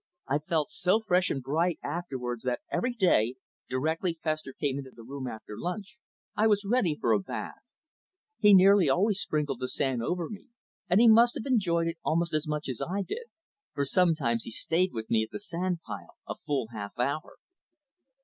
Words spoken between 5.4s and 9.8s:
lunch, I was ready for a bath. He nearly always sprinkled the